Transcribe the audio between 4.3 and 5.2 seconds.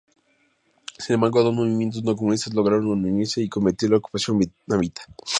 vietnamita.